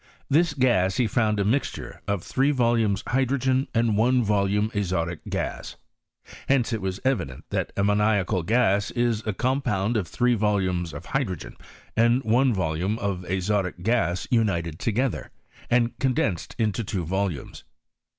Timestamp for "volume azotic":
4.23-5.19